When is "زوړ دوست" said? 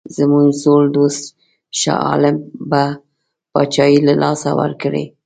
0.61-1.23